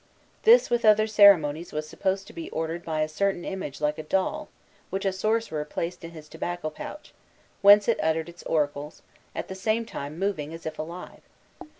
[0.41, 4.03] This, with other ceremonies, was supposed to be ordered by a certain image like a
[4.03, 4.49] doll,
[4.89, 7.13] which a sorcerer placed in his tobacco pouch,
[7.61, 9.03] whence it uttered its oracles,
[9.35, 11.21] at the same time moving as if alive.